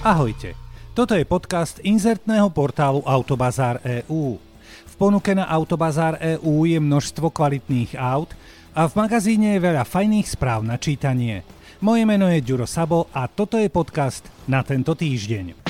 Ahojte, 0.00 0.56
toto 0.96 1.12
je 1.12 1.28
podcast 1.28 1.76
inzertného 1.84 2.48
portálu 2.56 3.04
Autobazár 3.04 3.84
EU. 3.84 4.40
V 4.88 4.94
ponuke 4.96 5.36
na 5.36 5.44
Autobazár 5.44 6.16
EU 6.24 6.64
je 6.64 6.80
množstvo 6.80 7.28
kvalitných 7.28 8.00
aut 8.00 8.32
a 8.72 8.88
v 8.88 8.96
magazíne 8.96 9.52
je 9.52 9.60
veľa 9.60 9.84
fajných 9.84 10.24
správ 10.24 10.64
na 10.64 10.80
čítanie. 10.80 11.44
Moje 11.84 12.08
meno 12.08 12.32
je 12.32 12.40
Ďuro 12.40 12.64
Sabo 12.64 13.12
a 13.12 13.28
toto 13.28 13.60
je 13.60 13.68
podcast 13.68 14.24
na 14.48 14.64
tento 14.64 14.96
týždeň. 14.96 15.68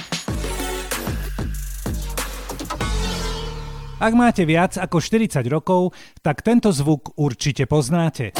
Ak 3.98 4.12
máte 4.14 4.46
viac 4.46 4.78
ako 4.78 5.02
40 5.02 5.42
rokov, 5.50 5.90
tak 6.22 6.46
tento 6.46 6.70
zvuk 6.70 7.18
určite 7.18 7.66
poznáte. 7.66 8.30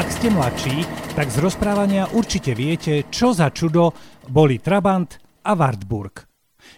Ak 0.00 0.08
ste 0.16 0.32
mladší, 0.32 0.76
tak 1.12 1.28
z 1.28 1.44
rozprávania 1.44 2.08
určite 2.16 2.56
viete, 2.56 3.04
čo 3.12 3.36
za 3.36 3.52
čudo 3.52 3.92
boli 4.32 4.56
Trabant 4.56 5.20
a 5.44 5.52
Wartburg. 5.52 6.24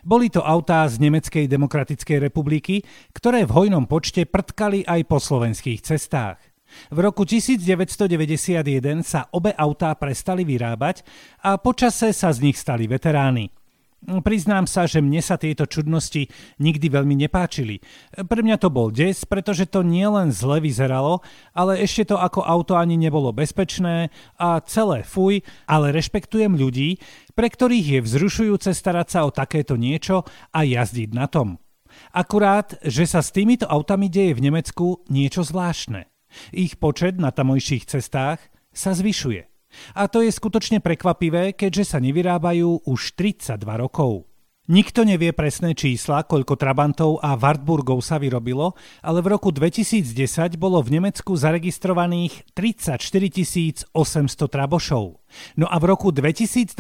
Boli 0.03 0.27
to 0.27 0.43
autá 0.43 0.83
z 0.91 0.99
Nemeckej 0.99 1.47
demokratickej 1.47 2.19
republiky, 2.19 2.83
ktoré 3.15 3.47
v 3.47 3.55
hojnom 3.55 3.87
počte 3.87 4.27
prtkali 4.27 4.83
aj 4.83 5.07
po 5.07 5.23
slovenských 5.23 5.87
cestách. 5.87 6.43
V 6.91 6.99
roku 6.99 7.23
1991 7.23 9.07
sa 9.07 9.31
obe 9.31 9.55
autá 9.55 9.95
prestali 9.95 10.43
vyrábať 10.43 11.07
a 11.47 11.63
počase 11.63 12.11
sa 12.11 12.35
z 12.35 12.51
nich 12.51 12.59
stali 12.59 12.91
veterány. 12.91 13.62
Priznám 14.03 14.67
sa, 14.67 14.91
že 14.91 14.99
mne 14.99 15.23
sa 15.23 15.39
tieto 15.39 15.63
čudnosti 15.63 16.27
nikdy 16.59 16.91
veľmi 16.91 17.15
nepáčili. 17.23 17.79
Pre 18.11 18.41
mňa 18.43 18.59
to 18.59 18.67
bol 18.67 18.91
des, 18.91 19.15
pretože 19.23 19.71
to 19.71 19.87
nielen 19.87 20.35
zle 20.35 20.59
vyzeralo, 20.59 21.23
ale 21.55 21.79
ešte 21.79 22.11
to 22.11 22.17
ako 22.19 22.43
auto 22.43 22.75
ani 22.75 22.99
nebolo 22.99 23.31
bezpečné 23.31 24.11
a 24.43 24.59
celé 24.67 25.07
fuj, 25.07 25.47
ale 25.71 25.95
rešpektujem 25.95 26.59
ľudí, 26.59 26.99
pre 27.39 27.47
ktorých 27.47 27.87
je 27.87 28.01
vzrušujúce 28.03 28.75
starať 28.75 29.07
sa 29.07 29.21
o 29.23 29.31
takéto 29.31 29.79
niečo 29.79 30.27
a 30.51 30.67
jazdiť 30.67 31.11
na 31.15 31.31
tom. 31.31 31.63
Akurát, 32.11 32.75
že 32.83 33.07
sa 33.07 33.23
s 33.23 33.31
týmito 33.31 33.71
autami 33.71 34.11
deje 34.11 34.35
v 34.35 34.51
Nemecku 34.51 35.07
niečo 35.13 35.47
zvláštne. 35.47 36.11
Ich 36.51 36.81
počet 36.81 37.21
na 37.21 37.31
tamojších 37.31 37.87
cestách 37.87 38.41
sa 38.73 38.97
zvyšuje. 38.97 39.52
A 39.97 40.09
to 40.09 40.25
je 40.25 40.31
skutočne 40.33 40.81
prekvapivé, 40.81 41.53
keďže 41.57 41.97
sa 41.97 41.99
nevyrábajú 41.99 42.87
už 42.87 43.17
32 43.17 43.63
rokov. 43.77 44.33
Nikto 44.71 45.03
nevie 45.03 45.35
presné 45.35 45.75
čísla, 45.75 46.23
koľko 46.23 46.55
Trabantov 46.55 47.19
a 47.19 47.35
Wartburgov 47.35 47.99
sa 47.99 48.23
vyrobilo, 48.23 48.79
ale 49.03 49.19
v 49.19 49.35
roku 49.35 49.51
2010 49.51 50.55
bolo 50.55 50.79
v 50.79 51.03
Nemecku 51.03 51.35
zaregistrovaných 51.35 52.55
34 52.55 53.91
800 53.91 54.39
Trabošov. 54.47 55.19
No 55.59 55.67
a 55.67 55.77
v 55.83 55.85
roku 55.91 56.15
2022 56.15 56.79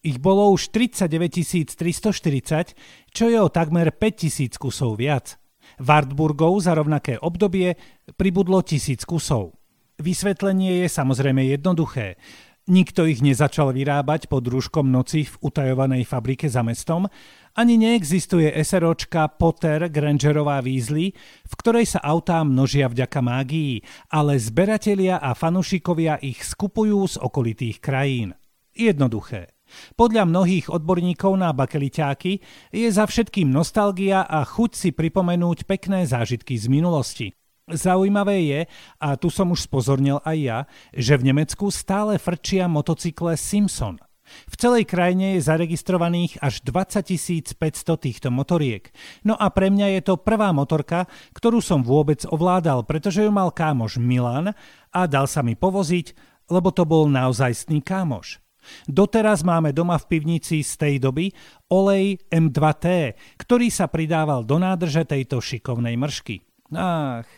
ich 0.00 0.16
bolo 0.16 0.48
už 0.56 0.72
39 0.72 1.76
340, 1.76 2.72
čo 3.12 3.24
je 3.28 3.36
o 3.36 3.52
takmer 3.52 3.92
5000 3.92 4.56
kusov 4.56 4.96
viac. 4.96 5.36
Wartburgov 5.76 6.64
za 6.64 6.72
rovnaké 6.72 7.20
obdobie 7.20 7.76
pribudlo 8.16 8.64
tisíc 8.64 9.04
kusov. 9.04 9.57
Vysvetlenie 9.98 10.86
je 10.86 10.88
samozrejme 10.94 11.42
jednoduché. 11.42 12.22
Nikto 12.70 13.02
ich 13.08 13.18
nezačal 13.18 13.74
vyrábať 13.74 14.30
pod 14.30 14.46
rúškom 14.46 14.86
noci 14.86 15.26
v 15.26 15.34
utajovanej 15.42 16.06
fabrike 16.06 16.46
za 16.46 16.62
mestom, 16.62 17.10
ani 17.58 17.74
neexistuje 17.74 18.46
SROčka 18.62 19.26
Potter 19.34 19.90
Grangerová 19.90 20.62
výzly, 20.62 21.18
v 21.42 21.54
ktorej 21.58 21.98
sa 21.98 22.00
autá 22.04 22.46
množia 22.46 22.86
vďaka 22.86 23.18
mágii, 23.18 23.82
ale 24.14 24.38
zberatelia 24.38 25.18
a 25.18 25.34
fanušikovia 25.34 26.22
ich 26.22 26.46
skupujú 26.46 27.02
z 27.08 27.16
okolitých 27.18 27.82
krajín. 27.82 28.38
Jednoduché. 28.78 29.50
Podľa 29.98 30.30
mnohých 30.30 30.70
odborníkov 30.70 31.34
na 31.34 31.50
bakeliťáky 31.50 32.32
je 32.70 32.88
za 32.94 33.02
všetkým 33.02 33.50
nostalgia 33.50 34.22
a 34.22 34.46
chuť 34.46 34.70
si 34.78 34.90
pripomenúť 34.94 35.66
pekné 35.66 36.06
zážitky 36.06 36.54
z 36.54 36.70
minulosti. 36.70 37.34
Zaujímavé 37.68 38.36
je, 38.48 38.60
a 38.96 39.16
tu 39.20 39.28
som 39.28 39.52
už 39.52 39.68
spozornil 39.68 40.24
aj 40.24 40.36
ja, 40.40 40.58
že 40.96 41.20
v 41.20 41.32
Nemecku 41.32 41.68
stále 41.68 42.16
frčia 42.16 42.64
motocykle 42.64 43.36
Simpson. 43.36 44.00
V 44.48 44.54
celej 44.60 44.84
krajine 44.84 45.36
je 45.36 45.46
zaregistrovaných 45.48 46.40
až 46.44 46.60
20 46.64 47.56
500 47.56 48.04
týchto 48.04 48.28
motoriek. 48.28 48.92
No 49.24 49.32
a 49.36 49.48
pre 49.48 49.72
mňa 49.72 49.98
je 49.98 50.02
to 50.04 50.20
prvá 50.20 50.52
motorka, 50.52 51.08
ktorú 51.32 51.64
som 51.64 51.80
vôbec 51.80 52.24
ovládal, 52.28 52.84
pretože 52.84 53.24
ju 53.24 53.32
mal 53.32 53.48
kámoš 53.52 53.96
Milan 53.96 54.52
a 54.92 55.00
dal 55.08 55.24
sa 55.24 55.40
mi 55.40 55.56
povoziť, 55.56 56.12
lebo 56.52 56.72
to 56.72 56.84
bol 56.84 57.08
naozajstný 57.08 57.80
kámoš. 57.80 58.40
Doteraz 58.84 59.40
máme 59.48 59.72
doma 59.72 59.96
v 59.96 60.08
pivnici 60.12 60.60
z 60.60 60.72
tej 60.76 60.94
doby 61.00 61.32
olej 61.72 62.20
M2T, 62.28 63.16
ktorý 63.40 63.72
sa 63.72 63.88
pridával 63.88 64.44
do 64.44 64.60
nádrže 64.60 65.08
tejto 65.08 65.40
šikovnej 65.40 65.96
mršky. 65.96 66.47
Ach, 66.74 67.28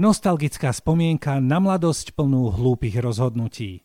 nostalgická 0.00 0.72
spomienka 0.72 1.36
na 1.44 1.60
mladosť 1.60 2.16
plnú 2.16 2.48
hlúpych 2.48 2.96
rozhodnutí. 2.96 3.84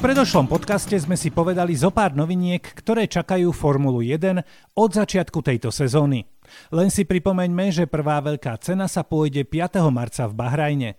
Predošlom 0.00 0.48
podcaste 0.48 0.96
sme 0.96 1.12
si 1.12 1.28
povedali 1.28 1.76
zo 1.76 1.92
pár 1.92 2.16
noviniek, 2.16 2.64
ktoré 2.64 3.04
čakajú 3.04 3.52
Formulu 3.52 4.00
1 4.00 4.40
od 4.72 4.90
začiatku 4.96 5.44
tejto 5.44 5.68
sezóny. 5.68 6.24
Len 6.72 6.88
si 6.88 7.04
pripomeňme, 7.04 7.68
že 7.68 7.84
prvá 7.84 8.24
veľká 8.24 8.56
cena 8.64 8.88
sa 8.88 9.04
pôjde 9.04 9.44
5. 9.44 9.76
marca 9.92 10.24
v 10.24 10.32
Bahrajne. 10.32 10.90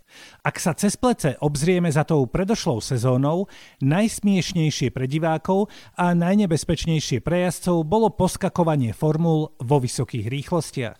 Ak 0.45 0.61
sa 0.61 0.77
cez 0.77 1.01
plece 1.01 1.33
obzrieme 1.41 1.89
za 1.89 2.05
tou 2.05 2.29
predošlou 2.29 2.77
sezónou, 2.77 3.49
najsmiešnejšie 3.81 4.93
pre 4.93 5.09
divákov 5.09 5.73
a 5.97 6.13
najnebezpečnejšie 6.13 7.25
pre 7.25 7.49
jazdcov 7.49 7.81
bolo 7.81 8.13
poskakovanie 8.13 8.93
formul 8.93 9.57
vo 9.57 9.81
vysokých 9.81 10.29
rýchlostiach. 10.29 10.99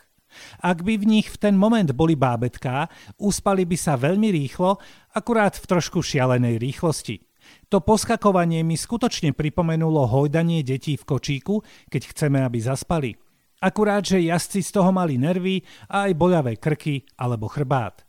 Ak 0.66 0.82
by 0.82 0.98
v 0.98 1.06
nich 1.06 1.30
v 1.30 1.38
ten 1.38 1.54
moment 1.54 1.94
boli 1.94 2.18
bábetká, 2.18 2.90
uspali 3.22 3.62
by 3.70 3.78
sa 3.78 3.94
veľmi 3.94 4.34
rýchlo, 4.34 4.82
akurát 5.14 5.54
v 5.54 5.70
trošku 5.70 6.02
šialenej 6.02 6.58
rýchlosti. 6.58 7.31
To 7.72 7.80
poskakovanie 7.80 8.68
mi 8.68 8.76
skutočne 8.76 9.32
pripomenulo 9.32 10.04
hojdanie 10.04 10.60
detí 10.60 11.00
v 11.00 11.08
kočíku, 11.08 11.64
keď 11.88 12.02
chceme, 12.12 12.44
aby 12.44 12.60
zaspali. 12.60 13.16
Akurát, 13.64 14.04
že 14.04 14.20
jazdci 14.20 14.60
z 14.60 14.76
toho 14.76 14.92
mali 14.92 15.16
nervy 15.16 15.64
a 15.88 16.12
aj 16.12 16.20
boľavé 16.20 16.60
krky 16.60 17.08
alebo 17.16 17.48
chrbát. 17.48 18.04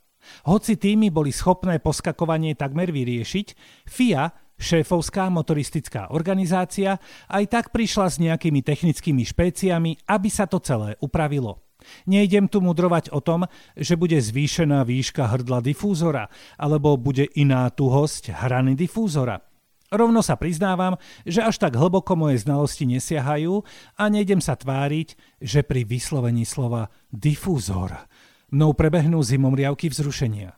Hoci 0.51 0.75
týmy 0.75 1.15
boli 1.15 1.31
schopné 1.31 1.79
poskakovanie 1.79 2.59
takmer 2.59 2.91
vyriešiť, 2.91 3.47
FIA, 3.87 4.35
šéfovská 4.59 5.31
motoristická 5.31 6.11
organizácia, 6.11 6.99
aj 7.31 7.43
tak 7.47 7.65
prišla 7.71 8.07
s 8.11 8.19
nejakými 8.19 8.67
technickými 8.67 9.23
špéciami, 9.23 10.11
aby 10.11 10.27
sa 10.27 10.43
to 10.43 10.59
celé 10.59 10.99
upravilo. 10.99 11.63
Nejdem 12.11 12.51
tu 12.51 12.59
mudrovať 12.59 13.15
o 13.15 13.23
tom, 13.23 13.47
že 13.79 13.95
bude 13.95 14.19
zvýšená 14.19 14.83
výška 14.83 15.23
hrdla 15.31 15.63
difúzora, 15.63 16.27
alebo 16.59 16.99
bude 16.99 17.31
iná 17.39 17.71
tuhosť 17.71 18.35
hrany 18.43 18.75
difúzora. 18.75 19.52
Rovno 19.93 20.25
sa 20.25 20.33
priznávam, 20.41 20.97
že 21.21 21.45
až 21.45 21.61
tak 21.61 21.77
hlboko 21.77 22.17
moje 22.17 22.41
znalosti 22.41 22.89
nesiahajú 22.89 23.61
a 23.93 24.03
nejdem 24.09 24.41
sa 24.41 24.57
tváriť, 24.57 25.37
že 25.37 25.61
pri 25.61 25.85
vyslovení 25.85 26.49
slova 26.49 26.89
difúzor 27.13 28.09
mnou 28.53 28.77
prebehnú 28.77 29.21
zimomriavky 29.25 29.89
vzrušenia. 29.89 30.53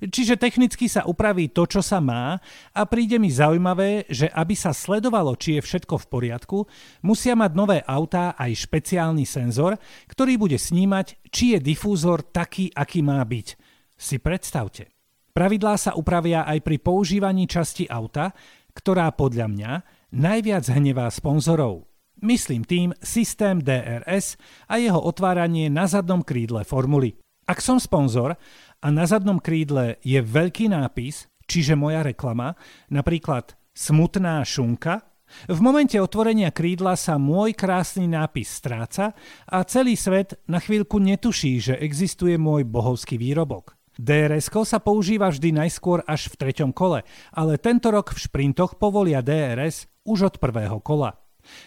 Čiže 0.00 0.40
technicky 0.40 0.88
sa 0.88 1.04
upraví 1.04 1.52
to, 1.52 1.68
čo 1.68 1.84
sa 1.84 2.00
má 2.00 2.40
a 2.72 2.80
príde 2.88 3.20
mi 3.20 3.28
zaujímavé, 3.28 4.08
že 4.08 4.32
aby 4.32 4.56
sa 4.56 4.72
sledovalo, 4.72 5.36
či 5.36 5.60
je 5.60 5.62
všetko 5.64 6.00
v 6.00 6.08
poriadku, 6.08 6.58
musia 7.04 7.36
mať 7.36 7.52
nové 7.52 7.78
autá 7.84 8.32
aj 8.32 8.64
špeciálny 8.64 9.28
senzor, 9.28 9.76
ktorý 10.08 10.40
bude 10.40 10.56
snímať, 10.56 11.28
či 11.28 11.52
je 11.52 11.58
difúzor 11.60 12.24
taký, 12.24 12.72
aký 12.72 13.04
má 13.04 13.20
byť. 13.20 13.48
Si 13.92 14.16
predstavte. 14.16 14.88
Pravidlá 15.34 15.74
sa 15.74 15.98
upravia 15.98 16.46
aj 16.46 16.62
pri 16.62 16.78
používaní 16.78 17.50
časti 17.50 17.90
auta, 17.90 18.30
ktorá 18.74 19.10
podľa 19.14 19.46
mňa 19.50 19.72
najviac 20.14 20.66
hnevá 20.70 21.10
sponzorov. 21.10 21.86
Myslím 22.22 22.62
tým 22.62 22.94
systém 23.02 23.58
DRS 23.58 24.38
a 24.70 24.78
jeho 24.78 24.98
otváranie 25.02 25.66
na 25.66 25.90
zadnom 25.90 26.22
krídle 26.22 26.62
formuly. 26.62 27.18
Ak 27.44 27.60
som 27.60 27.76
sponzor 27.76 28.38
a 28.80 28.86
na 28.88 29.04
zadnom 29.04 29.42
krídle 29.42 30.00
je 30.00 30.22
veľký 30.22 30.70
nápis, 30.70 31.28
čiže 31.44 31.76
moja 31.76 32.00
reklama, 32.00 32.56
napríklad 32.88 33.58
smutná 33.76 34.40
šunka, 34.46 35.04
v 35.50 35.58
momente 35.58 35.98
otvorenia 35.98 36.54
krídla 36.54 36.94
sa 36.94 37.18
môj 37.18 37.58
krásny 37.58 38.06
nápis 38.06 38.54
stráca 38.54 39.16
a 39.50 39.66
celý 39.66 39.98
svet 39.98 40.38
na 40.46 40.62
chvíľku 40.62 41.02
netuší, 41.02 41.58
že 41.58 41.74
existuje 41.80 42.38
môj 42.38 42.62
bohovský 42.64 43.18
výrobok 43.18 43.74
drs 43.98 44.50
sa 44.66 44.78
používa 44.82 45.30
vždy 45.30 45.54
najskôr 45.54 46.02
až 46.04 46.32
v 46.32 46.38
treťom 46.40 46.70
kole, 46.74 47.02
ale 47.30 47.60
tento 47.60 47.90
rok 47.90 48.14
v 48.14 48.22
šprintoch 48.24 48.76
povolia 48.78 49.22
DRS 49.22 49.86
už 50.04 50.30
od 50.30 50.34
prvého 50.42 50.78
kola. 50.82 51.18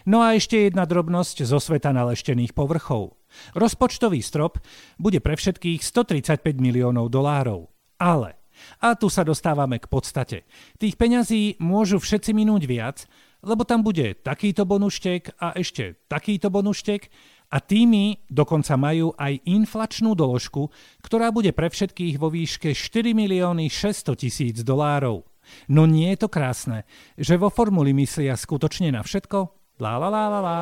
No 0.09 0.25
a 0.25 0.33
ešte 0.33 0.69
jedna 0.69 0.89
drobnosť 0.89 1.45
zo 1.45 1.61
sveta 1.61 1.93
naleštených 1.93 2.57
povrchov. 2.57 3.17
Rozpočtový 3.53 4.25
strop 4.25 4.57
bude 4.97 5.21
pre 5.21 5.37
všetkých 5.37 5.85
135 5.85 6.57
miliónov 6.57 7.13
dolárov. 7.13 7.69
Ale, 8.01 8.37
a 8.81 8.97
tu 8.97 9.09
sa 9.09 9.21
dostávame 9.21 9.77
k 9.77 9.89
podstate, 9.89 10.37
tých 10.81 10.97
peňazí 10.97 11.61
môžu 11.61 12.01
všetci 12.01 12.33
minúť 12.33 12.63
viac, 12.65 12.97
lebo 13.45 13.61
tam 13.69 13.85
bude 13.85 14.17
takýto 14.17 14.65
bonuštek 14.65 15.37
a 15.37 15.53
ešte 15.53 16.01
takýto 16.09 16.49
bonuštek 16.49 17.09
a 17.47 17.57
tými 17.63 18.27
dokonca 18.27 18.75
majú 18.75 19.15
aj 19.15 19.39
inflačnú 19.47 20.11
doložku, 20.13 20.67
ktorá 20.99 21.31
bude 21.31 21.55
pre 21.55 21.71
všetkých 21.71 22.19
vo 22.19 22.27
výške 22.27 22.75
4 22.75 23.15
milióny 23.15 23.71
600 23.71 24.19
tisíc 24.19 24.55
dolárov. 24.67 25.23
No 25.71 25.87
nie 25.87 26.11
je 26.11 26.27
to 26.27 26.29
krásne, 26.31 26.83
že 27.15 27.39
vo 27.39 27.47
formuli 27.47 27.95
myslia 27.95 28.35
skutočne 28.35 28.91
na 28.91 28.99
všetko? 28.99 29.47
La 29.79 29.95
la 29.95 30.11
la 30.11 30.23
la 30.27 30.39
la. 30.43 30.59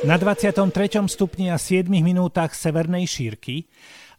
Na 0.00 0.16
23. 0.16 0.72
stupni 1.06 1.52
a 1.52 1.60
7 1.60 1.86
minútach 1.86 2.56
severnej 2.56 3.04
šírky 3.04 3.68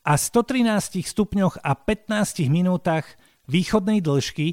a 0.06 0.14
113 0.14 1.02
stupňoch 1.02 1.60
a 1.66 1.74
15 1.74 2.48
minútach 2.48 3.04
východnej 3.50 4.00
dĺžky 4.00 4.48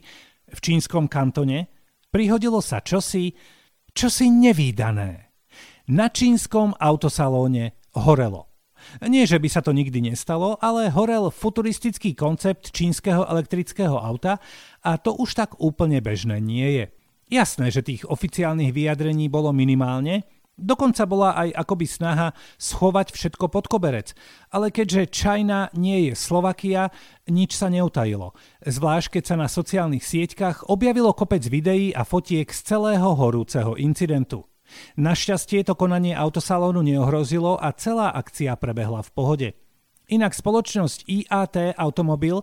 v 0.49 0.58
čínskom 0.58 1.06
kantone 1.06 1.69
prihodilo 2.08 2.64
sa 2.64 2.81
čosi, 2.81 3.37
čosi 3.99 4.31
nevýdané. 4.31 5.35
Na 5.91 6.06
čínskom 6.06 6.71
autosalóne 6.79 7.75
horelo. 7.99 8.47
Nie, 9.03 9.27
že 9.27 9.43
by 9.43 9.49
sa 9.50 9.59
to 9.59 9.75
nikdy 9.75 9.99
nestalo, 9.99 10.55
ale 10.62 10.87
horel 10.95 11.35
futuristický 11.35 12.15
koncept 12.15 12.71
čínskeho 12.71 13.27
elektrického 13.27 13.99
auta 13.99 14.39
a 14.87 15.03
to 15.03 15.19
už 15.19 15.35
tak 15.35 15.59
úplne 15.59 15.99
bežné 15.99 16.39
nie 16.39 16.79
je. 16.79 16.85
Jasné, 17.27 17.75
že 17.75 17.83
tých 17.83 18.06
oficiálnych 18.06 18.71
vyjadrení 18.71 19.27
bolo 19.27 19.50
minimálne, 19.50 20.23
Dokonca 20.58 21.06
bola 21.06 21.38
aj 21.38 21.55
akoby 21.55 21.87
snaha 21.87 22.34
schovať 22.58 23.14
všetko 23.14 23.46
pod 23.46 23.70
koberec. 23.70 24.10
Ale 24.50 24.75
keďže 24.75 25.06
Čajna 25.14 25.70
nie 25.78 26.10
je 26.10 26.19
Slovakia, 26.19 26.90
nič 27.31 27.55
sa 27.55 27.70
neutajilo. 27.70 28.34
Zvlášť 28.66 29.19
keď 29.19 29.25
sa 29.25 29.37
na 29.38 29.46
sociálnych 29.46 30.02
sieťkach 30.02 30.66
objavilo 30.66 31.14
kopec 31.14 31.46
videí 31.46 31.94
a 31.94 32.02
fotiek 32.02 32.50
z 32.50 32.75
celého 32.75 33.14
horúceho 33.14 33.78
incidentu. 33.78 34.50
Našťastie 34.99 35.62
to 35.62 35.78
konanie 35.78 36.12
autosalónu 36.12 36.82
neohrozilo 36.82 37.56
a 37.56 37.70
celá 37.72 38.10
akcia 38.12 38.58
prebehla 38.58 39.06
v 39.06 39.10
pohode. 39.14 39.49
Inak 40.10 40.34
spoločnosť 40.34 41.06
IAT 41.06 41.78
Automobil, 41.78 42.43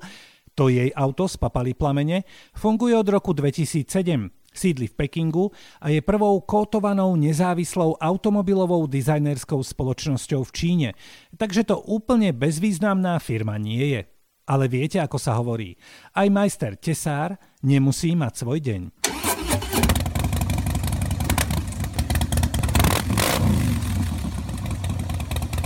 to 0.56 0.71
jej 0.71 0.89
auto 0.95 1.27
z 1.27 1.35
papali 1.35 1.75
plamene, 1.75 2.23
funguje 2.56 2.95
od 2.95 3.12
roku 3.12 3.35
2007 3.35 4.44
Sídli 4.56 4.88
v 4.88 4.96
Pekingu 4.96 5.52
a 5.84 5.92
je 5.92 6.00
prvou 6.00 6.40
kotovanou 6.48 7.19
nezávislou 7.19 8.00
automobilovou 8.00 8.88
dizajnerskou 8.88 9.60
spoločnosťou 9.60 10.48
v 10.48 10.52
Číne. 10.56 10.90
Takže 11.36 11.68
to 11.68 11.84
úplne 11.84 12.31
bezvýznamná 12.31 13.19
firma 13.19 13.60
nie 13.60 14.00
je. 14.00 14.02
Ale 14.48 14.72
viete, 14.72 15.04
ako 15.04 15.18
sa 15.19 15.36
hovorí, 15.36 15.75
aj 16.16 16.28
majster 16.31 16.80
tesár 16.80 17.36
nemusí 17.66 18.16
mať 18.16 18.34
svoj 18.40 18.60
deň. 18.63 18.81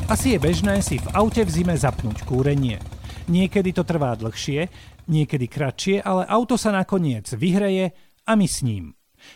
Asi 0.10 0.34
je 0.34 0.42
bežné 0.42 0.82
si 0.82 0.98
v 0.98 1.06
aute 1.14 1.46
v 1.46 1.54
zime 1.54 1.78
zapnúť 1.78 2.26
kúrenie. 2.26 2.82
Niekedy 3.30 3.78
to 3.78 3.86
trvá 3.86 4.18
dlhšie, 4.18 4.66
niekedy 5.06 5.46
kratšie, 5.46 6.02
ale 6.02 6.26
auto 6.26 6.58
sa 6.58 6.74
nakoniec 6.74 7.30
vyhreje 7.30 7.94
a 8.30 8.38
my 8.38 8.46
s 8.46 8.62
ním. 8.62 8.94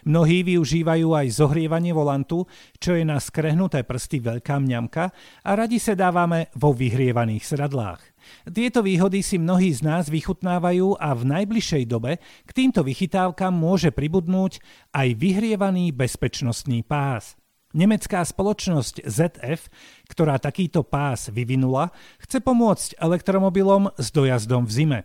Mnohí 0.08 0.48
využívajú 0.48 1.12
aj 1.12 1.28
zohrievanie 1.44 1.92
volantu, 1.92 2.48
čo 2.80 2.96
je 2.96 3.04
na 3.04 3.20
skrehnuté 3.20 3.84
prsty 3.84 4.24
veľká 4.24 4.56
mňamka 4.60 5.04
a 5.44 5.50
radi 5.52 5.76
sa 5.76 5.92
dávame 5.92 6.48
vo 6.56 6.72
vyhrievaných 6.72 7.44
sradlách. 7.44 8.02
Tieto 8.48 8.80
výhody 8.80 9.20
si 9.20 9.36
mnohí 9.36 9.76
z 9.76 9.84
nás 9.84 10.08
vychutnávajú 10.08 10.96
a 10.96 11.12
v 11.12 11.24
najbližšej 11.28 11.84
dobe 11.92 12.24
k 12.24 12.52
týmto 12.56 12.80
vychytávkam 12.88 13.52
môže 13.52 13.92
pribudnúť 13.92 14.64
aj 14.96 15.08
vyhrievaný 15.20 15.92
bezpečnostný 15.92 16.88
pás. 16.88 17.36
Nemecká 17.74 18.22
spoločnosť 18.22 19.02
ZF, 19.04 19.68
ktorá 20.06 20.38
takýto 20.38 20.86
pás 20.86 21.34
vyvinula, 21.34 21.90
chce 22.22 22.38
pomôcť 22.40 23.02
elektromobilom 23.02 23.90
s 23.98 24.14
dojazdom 24.14 24.70
v 24.70 24.72
zime. 24.72 25.00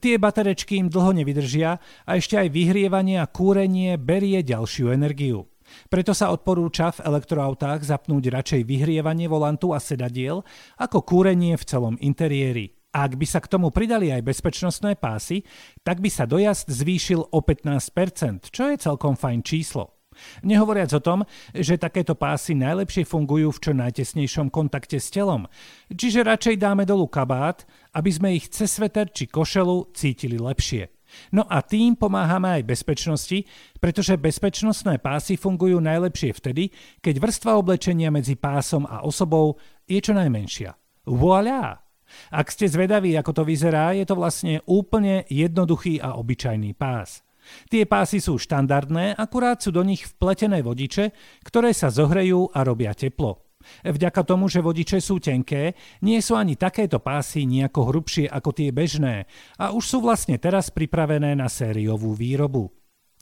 Tie 0.00 0.20
baterečky 0.20 0.80
im 0.80 0.88
dlho 0.88 1.14
nevydržia 1.16 1.78
a 2.06 2.10
ešte 2.16 2.38
aj 2.40 2.48
vyhrievanie 2.52 3.20
a 3.20 3.30
kúrenie 3.30 3.96
berie 4.00 4.40
ďalšiu 4.44 4.92
energiu. 4.92 5.48
Preto 5.88 6.12
sa 6.12 6.30
odporúča 6.30 6.92
v 7.00 7.02
elektroautách 7.08 7.82
zapnúť 7.82 8.30
radšej 8.30 8.62
vyhrievanie 8.68 9.26
volantu 9.26 9.72
a 9.72 9.80
sedadiel 9.80 10.44
ako 10.76 11.02
kúrenie 11.02 11.56
v 11.56 11.64
celom 11.66 11.94
interiéri. 11.98 12.76
Ak 12.94 13.18
by 13.18 13.26
sa 13.26 13.42
k 13.42 13.50
tomu 13.50 13.74
pridali 13.74 14.14
aj 14.14 14.22
bezpečnostné 14.22 14.94
pásy, 14.94 15.42
tak 15.82 15.98
by 15.98 16.06
sa 16.06 16.30
dojazd 16.30 16.70
zvýšil 16.70 17.26
o 17.26 17.38
15%, 17.42 18.54
čo 18.54 18.70
je 18.70 18.76
celkom 18.78 19.18
fajn 19.18 19.42
číslo. 19.42 19.93
Nehovoriac 20.42 20.90
o 20.94 21.00
tom, 21.02 21.22
že 21.54 21.80
takéto 21.80 22.14
pásy 22.14 22.54
najlepšie 22.54 23.04
fungujú 23.06 23.52
v 23.54 23.62
čo 23.62 23.72
najtesnejšom 23.74 24.50
kontakte 24.50 24.98
s 24.98 25.10
telom, 25.10 25.46
čiže 25.90 26.26
radšej 26.26 26.56
dáme 26.60 26.82
dolu 26.86 27.06
kabát, 27.10 27.66
aby 27.94 28.10
sme 28.10 28.34
ich 28.34 28.50
cez 28.50 28.74
sveter 28.74 29.10
či 29.10 29.30
košelu 29.30 29.94
cítili 29.94 30.40
lepšie. 30.40 30.90
No 31.30 31.46
a 31.46 31.62
tým 31.62 31.94
pomáhame 31.94 32.60
aj 32.60 32.66
bezpečnosti, 32.66 33.46
pretože 33.78 34.18
bezpečnostné 34.18 34.98
pásy 34.98 35.38
fungujú 35.38 35.78
najlepšie 35.78 36.34
vtedy, 36.34 36.74
keď 36.98 37.14
vrstva 37.22 37.54
oblečenia 37.54 38.10
medzi 38.10 38.34
pásom 38.34 38.82
a 38.88 39.06
osobou 39.06 39.58
je 39.86 40.00
čo 40.02 40.10
najmenšia. 40.10 40.74
Voilà! 41.06 41.84
Ak 42.30 42.52
ste 42.52 42.70
zvedaví, 42.70 43.16
ako 43.18 43.32
to 43.32 43.42
vyzerá, 43.42 43.90
je 43.96 44.06
to 44.06 44.14
vlastne 44.14 44.62
úplne 44.70 45.26
jednoduchý 45.26 45.98
a 45.98 46.14
obyčajný 46.14 46.76
pás. 46.78 47.23
Tie 47.68 47.84
pásy 47.88 48.20
sú 48.20 48.36
štandardné, 48.40 49.16
akurát 49.16 49.60
sú 49.60 49.70
do 49.72 49.82
nich 49.84 50.04
vpletené 50.04 50.60
vodiče, 50.64 51.12
ktoré 51.44 51.72
sa 51.72 51.88
zohrejú 51.92 52.50
a 52.52 52.62
robia 52.62 52.92
teplo. 52.92 53.44
Vďaka 53.84 54.28
tomu, 54.28 54.48
že 54.52 54.60
vodiče 54.60 55.00
sú 55.00 55.20
tenké, 55.20 55.72
nie 56.04 56.20
sú 56.20 56.36
ani 56.36 56.56
takéto 56.56 57.00
pásy 57.00 57.48
nejako 57.48 57.92
hrubšie 57.92 58.28
ako 58.28 58.50
tie 58.52 58.70
bežné 58.70 59.24
a 59.56 59.72
už 59.72 59.84
sú 59.84 59.98
vlastne 60.04 60.36
teraz 60.36 60.68
pripravené 60.68 61.32
na 61.32 61.48
sériovú 61.48 62.12
výrobu. 62.12 62.68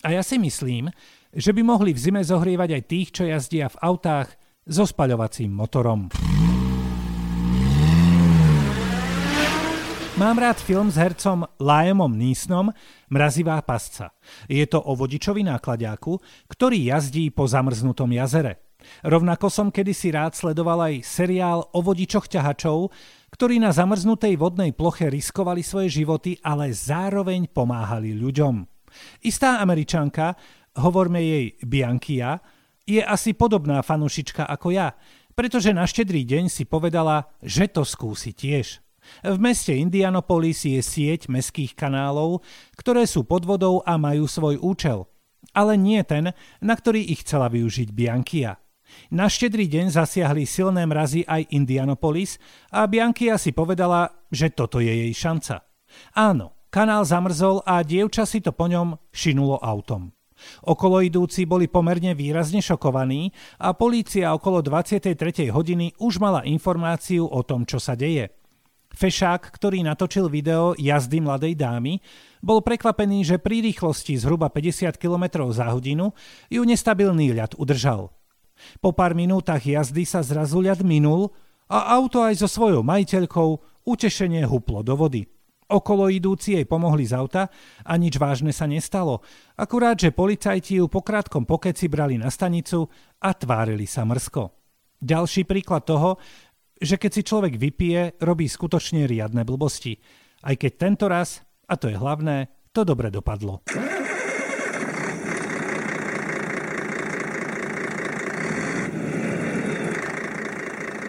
A 0.02 0.18
ja 0.18 0.22
si 0.26 0.42
myslím, 0.42 0.90
že 1.30 1.54
by 1.54 1.62
mohli 1.62 1.94
v 1.94 2.02
zime 2.02 2.22
zohrievať 2.26 2.70
aj 2.74 2.82
tých, 2.90 3.08
čo 3.14 3.22
jazdia 3.22 3.70
v 3.70 3.80
autách 3.86 4.34
so 4.66 4.82
spaľovacím 4.82 5.54
motorom. 5.54 6.10
Mám 10.12 10.36
rád 10.36 10.60
film 10.60 10.92
s 10.92 11.00
hercom 11.00 11.48
Liamom 11.56 12.12
Neesonom 12.12 12.68
Mrazivá 13.08 13.56
pasca. 13.64 14.12
Je 14.44 14.60
to 14.68 14.76
o 14.76 14.92
vodičovi 14.92 15.40
nákladiaku, 15.40 16.20
ktorý 16.52 16.92
jazdí 16.92 17.32
po 17.32 17.48
zamrznutom 17.48 18.12
jazere. 18.12 18.60
Rovnako 19.08 19.48
som 19.48 19.72
kedysi 19.72 20.12
rád 20.12 20.36
sledoval 20.36 20.84
aj 20.84 21.08
seriál 21.08 21.64
o 21.64 21.80
vodičoch 21.80 22.28
ťahačov, 22.28 22.92
ktorí 23.32 23.56
na 23.56 23.72
zamrznutej 23.72 24.36
vodnej 24.36 24.76
ploche 24.76 25.08
riskovali 25.08 25.64
svoje 25.64 26.04
životy, 26.04 26.36
ale 26.44 26.76
zároveň 26.76 27.48
pomáhali 27.48 28.12
ľuďom. 28.12 28.68
Istá 29.24 29.64
američanka, 29.64 30.36
hovorme 30.76 31.24
jej 31.24 31.56
Biankia, 31.64 32.36
je 32.84 33.00
asi 33.00 33.32
podobná 33.32 33.80
fanušička 33.80 34.44
ako 34.44 34.76
ja, 34.76 34.92
pretože 35.32 35.72
na 35.72 35.88
štedrý 35.88 36.28
deň 36.28 36.52
si 36.52 36.68
povedala, 36.68 37.32
že 37.40 37.64
to 37.64 37.80
skúsi 37.80 38.36
tiež. 38.36 38.91
V 39.22 39.36
meste 39.38 39.74
Indianapolis 39.74 40.62
je 40.66 40.78
sieť 40.78 41.26
meských 41.26 41.74
kanálov, 41.74 42.42
ktoré 42.78 43.06
sú 43.06 43.26
pod 43.26 43.46
vodou 43.46 43.82
a 43.82 43.98
majú 43.98 44.26
svoj 44.26 44.58
účel. 44.62 45.10
Ale 45.52 45.74
nie 45.74 46.00
ten, 46.06 46.32
na 46.62 46.74
ktorý 46.74 47.02
ich 47.02 47.26
chcela 47.26 47.50
využiť 47.50 47.90
Biankia. 47.90 48.62
Na 49.12 49.28
štedrý 49.28 49.68
deň 49.68 49.92
zasiahli 49.92 50.44
silné 50.44 50.84
mrazy 50.84 51.24
aj 51.24 51.48
Indianapolis 51.52 52.36
a 52.72 52.84
Biankia 52.84 53.40
si 53.40 53.52
povedala, 53.56 54.28
že 54.28 54.52
toto 54.52 54.80
je 54.80 54.92
jej 54.92 55.12
šanca. 55.16 55.64
Áno, 56.16 56.68
kanál 56.68 57.04
zamrzol 57.04 57.64
a 57.64 57.80
dievča 57.84 58.24
si 58.28 58.40
to 58.44 58.52
po 58.52 58.68
ňom 58.68 58.96
šinulo 59.12 59.60
autom. 59.60 60.12
Okolo 60.66 60.98
idúci 61.00 61.46
boli 61.46 61.70
pomerne 61.70 62.18
výrazne 62.18 62.58
šokovaní 62.58 63.30
a 63.62 63.72
polícia 63.78 64.34
okolo 64.34 64.58
23. 64.58 65.54
hodiny 65.54 65.94
už 66.02 66.18
mala 66.18 66.42
informáciu 66.42 67.30
o 67.30 67.40
tom, 67.46 67.62
čo 67.62 67.78
sa 67.78 67.94
deje. 67.94 68.41
Fešák, 68.92 69.48
ktorý 69.48 69.80
natočil 69.84 70.28
video 70.28 70.76
jazdy 70.76 71.24
mladej 71.24 71.56
dámy, 71.56 71.98
bol 72.44 72.60
prekvapený, 72.60 73.24
že 73.24 73.36
pri 73.40 73.64
rýchlosti 73.64 74.20
zhruba 74.20 74.52
50 74.52 75.00
km 75.00 75.48
za 75.48 75.72
hodinu 75.72 76.12
ju 76.52 76.62
nestabilný 76.62 77.32
ľad 77.32 77.56
udržal. 77.56 78.12
Po 78.84 78.92
pár 78.92 79.16
minútach 79.16 79.64
jazdy 79.64 80.04
sa 80.04 80.20
zrazu 80.20 80.60
ľad 80.60 80.84
minul 80.84 81.32
a 81.72 81.96
auto 81.96 82.20
aj 82.20 82.44
so 82.44 82.48
svojou 82.48 82.84
majiteľkou 82.84 83.48
utešenie 83.88 84.44
huplo 84.44 84.84
do 84.84 84.94
vody. 84.94 85.24
Okolo 85.72 86.12
idúci 86.12 86.52
jej 86.52 86.68
pomohli 86.68 87.08
z 87.08 87.16
auta 87.16 87.48
a 87.80 87.92
nič 87.96 88.20
vážne 88.20 88.52
sa 88.52 88.68
nestalo. 88.68 89.24
Akurát, 89.56 89.96
že 89.96 90.12
policajti 90.12 90.76
ju 90.76 90.84
po 90.84 91.00
krátkom 91.00 91.48
pokeci 91.48 91.88
brali 91.88 92.20
na 92.20 92.28
stanicu 92.28 92.84
a 93.24 93.32
tvárili 93.32 93.88
sa 93.88 94.04
mrsko. 94.04 94.52
Ďalší 95.02 95.48
príklad 95.48 95.82
toho, 95.88 96.20
že 96.82 96.98
keď 96.98 97.10
si 97.14 97.22
človek 97.22 97.54
vypije, 97.54 98.18
robí 98.26 98.50
skutočne 98.50 99.06
riadne 99.06 99.46
blbosti. 99.46 99.94
Aj 100.42 100.58
keď 100.58 100.72
tento 100.74 101.06
raz, 101.06 101.38
a 101.70 101.78
to 101.78 101.86
je 101.86 101.94
hlavné, 101.94 102.50
to 102.74 102.82
dobre 102.82 103.08
dopadlo. 103.14 103.62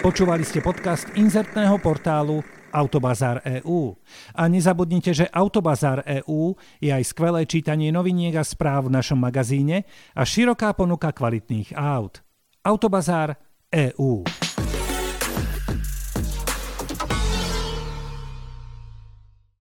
Počúvali 0.04 0.44
ste 0.44 0.60
podcast 0.60 1.08
inzertného 1.16 1.80
portálu 1.80 2.44
Autobazár 2.76 3.40
EU. 3.64 3.96
A 4.36 4.52
nezabudnite, 4.52 5.16
že 5.16 5.32
Autobazár 5.32 6.04
EU 6.04 6.60
je 6.84 6.92
aj 6.92 7.08
skvelé 7.08 7.48
čítanie 7.48 7.88
noviniek 7.88 8.36
a 8.36 8.44
správ 8.44 8.92
v 8.92 9.00
našom 9.00 9.16
magazíne 9.16 9.88
a 10.12 10.28
široká 10.28 10.76
ponuka 10.76 11.08
kvalitných 11.16 11.72
aut. 11.80 12.20
Autobazár 12.68 13.40
EU. 13.72 14.28